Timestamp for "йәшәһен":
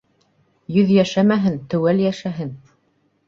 2.07-2.49